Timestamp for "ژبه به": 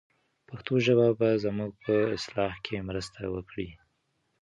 0.85-1.29